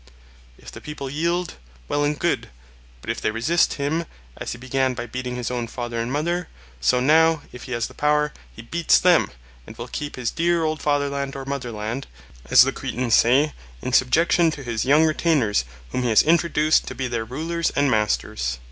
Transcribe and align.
If 0.57 0.71
the 0.71 0.81
people 0.81 1.11
yield, 1.11 1.53
well 1.87 2.03
and 2.03 2.17
good; 2.17 2.49
but 3.01 3.11
if 3.11 3.21
they 3.21 3.29
resist 3.29 3.73
him, 3.75 4.05
as 4.35 4.51
he 4.51 4.57
began 4.57 4.95
by 4.95 5.05
beating 5.05 5.35
his 5.35 5.51
own 5.51 5.67
father 5.67 5.99
and 6.01 6.11
mother, 6.11 6.47
so 6.79 6.99
now, 6.99 7.43
if 7.51 7.65
he 7.65 7.73
has 7.73 7.85
the 7.85 7.93
power, 7.93 8.33
he 8.51 8.63
beats 8.63 8.97
them, 8.97 9.29
and 9.67 9.77
will 9.77 9.87
keep 9.87 10.15
his 10.15 10.31
dear 10.31 10.63
old 10.63 10.81
fatherland 10.81 11.35
or 11.35 11.45
motherland, 11.45 12.07
as 12.49 12.63
the 12.63 12.71
Cretans 12.71 13.13
say, 13.13 13.53
in 13.83 13.93
subjection 13.93 14.49
to 14.49 14.63
his 14.63 14.85
young 14.85 15.05
retainers 15.05 15.65
whom 15.91 16.01
he 16.01 16.09
has 16.09 16.23
introduced 16.23 16.87
to 16.87 16.95
be 16.95 17.07
their 17.07 17.23
rulers 17.23 17.69
and 17.75 17.91
masters. 17.91 18.57